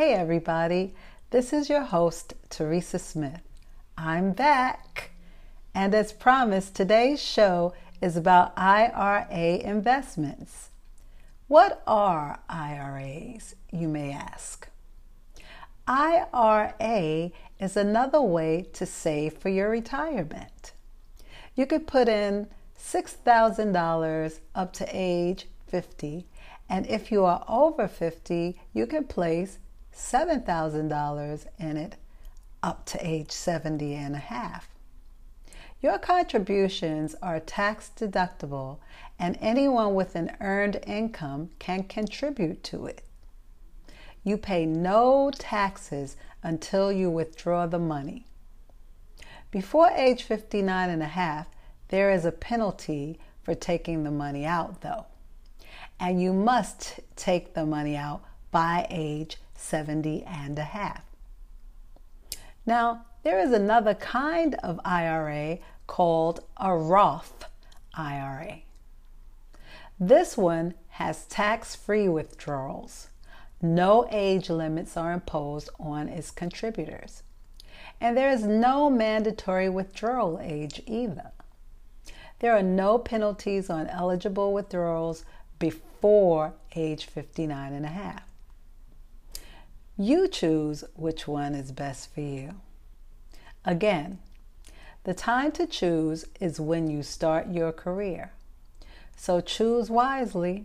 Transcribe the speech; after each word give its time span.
Hey, 0.00 0.14
everybody. 0.14 0.94
This 1.28 1.52
is 1.52 1.68
your 1.68 1.82
host, 1.82 2.32
Teresa 2.48 2.98
Smith. 2.98 3.42
I'm 3.98 4.32
back. 4.32 5.10
And 5.74 5.94
as 5.94 6.10
promised, 6.10 6.74
today's 6.74 7.22
show 7.22 7.74
is 8.00 8.16
about 8.16 8.54
IRA 8.56 9.58
investments. 9.58 10.70
What 11.48 11.82
are 11.86 12.38
IRAs, 12.48 13.54
you 13.70 13.88
may 13.88 14.10
ask? 14.10 14.70
IRA 15.86 17.30
is 17.58 17.76
another 17.76 18.22
way 18.22 18.68
to 18.72 18.86
save 18.86 19.34
for 19.34 19.50
your 19.50 19.68
retirement. 19.68 20.72
You 21.54 21.66
could 21.66 21.86
put 21.86 22.08
in 22.08 22.46
$6,000 22.82 24.40
up 24.54 24.72
to 24.72 24.88
age 24.90 25.46
50, 25.66 26.24
and 26.70 26.86
if 26.86 27.12
you 27.12 27.26
are 27.26 27.44
over 27.46 27.86
50, 27.86 28.58
you 28.72 28.86
can 28.86 29.04
place 29.04 29.58
$7,000 29.94 31.46
in 31.58 31.76
it 31.76 31.96
up 32.62 32.84
to 32.86 33.06
age 33.06 33.30
70 33.30 33.94
and 33.94 34.14
a 34.14 34.18
half. 34.18 34.68
Your 35.82 35.98
contributions 35.98 37.16
are 37.22 37.40
tax 37.40 37.90
deductible, 37.96 38.78
and 39.18 39.38
anyone 39.40 39.94
with 39.94 40.14
an 40.14 40.36
earned 40.40 40.80
income 40.86 41.50
can 41.58 41.84
contribute 41.84 42.62
to 42.64 42.86
it. 42.86 43.02
You 44.22 44.36
pay 44.36 44.66
no 44.66 45.30
taxes 45.32 46.16
until 46.42 46.92
you 46.92 47.10
withdraw 47.10 47.66
the 47.66 47.78
money. 47.78 48.26
Before 49.50 49.90
age 49.90 50.22
59 50.22 50.90
and 50.90 51.02
a 51.02 51.06
half, 51.06 51.48
there 51.88 52.10
is 52.10 52.24
a 52.24 52.32
penalty 52.32 53.18
for 53.42 53.54
taking 53.54 54.04
the 54.04 54.10
money 54.10 54.44
out, 54.44 54.82
though. 54.82 55.06
And 55.98 56.20
you 56.20 56.32
must 56.32 57.00
take 57.16 57.54
the 57.54 57.66
money 57.66 57.96
out 57.96 58.22
by 58.50 58.86
age 58.90 59.38
70 59.60 60.24
and 60.24 60.58
a 60.58 60.64
half. 60.64 61.04
Now, 62.66 63.06
there 63.22 63.38
is 63.38 63.52
another 63.52 63.94
kind 63.94 64.54
of 64.56 64.80
IRA 64.84 65.58
called 65.86 66.44
a 66.56 66.74
Roth 66.74 67.44
IRA. 67.94 68.60
This 69.98 70.36
one 70.36 70.74
has 70.90 71.26
tax 71.26 71.74
free 71.76 72.08
withdrawals. 72.08 73.08
No 73.60 74.06
age 74.10 74.48
limits 74.48 74.96
are 74.96 75.12
imposed 75.12 75.68
on 75.78 76.08
its 76.08 76.30
contributors. 76.30 77.22
And 78.00 78.16
there 78.16 78.30
is 78.30 78.44
no 78.44 78.88
mandatory 78.88 79.68
withdrawal 79.68 80.38
age 80.40 80.80
either. 80.86 81.32
There 82.38 82.56
are 82.56 82.62
no 82.62 82.96
penalties 82.96 83.68
on 83.68 83.88
eligible 83.88 84.54
withdrawals 84.54 85.24
before 85.58 86.54
age 86.74 87.04
59 87.04 87.74
and 87.74 87.84
a 87.84 87.88
half. 87.88 88.29
You 90.00 90.28
choose 90.28 90.82
which 90.94 91.28
one 91.28 91.54
is 91.54 91.72
best 91.72 92.14
for 92.14 92.22
you. 92.22 92.54
Again, 93.66 94.18
the 95.04 95.12
time 95.12 95.52
to 95.52 95.66
choose 95.66 96.24
is 96.40 96.58
when 96.58 96.88
you 96.88 97.02
start 97.02 97.50
your 97.50 97.70
career. 97.70 98.32
So 99.14 99.42
choose 99.42 99.90
wisely. 99.90 100.64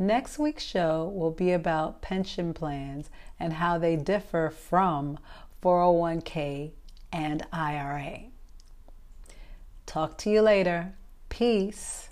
Next 0.00 0.36
week's 0.36 0.64
show 0.64 1.12
will 1.14 1.30
be 1.30 1.52
about 1.52 2.02
pension 2.02 2.52
plans 2.52 3.08
and 3.38 3.52
how 3.52 3.78
they 3.78 3.94
differ 3.94 4.50
from 4.50 5.20
401k 5.62 6.72
and 7.12 7.46
IRA. 7.52 8.22
Talk 9.86 10.18
to 10.18 10.30
you 10.30 10.42
later. 10.42 10.94
Peace. 11.28 12.08